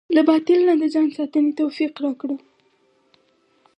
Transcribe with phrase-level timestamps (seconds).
[0.15, 2.35] له باطل نه د ځان ساتنې توفيق راکړه.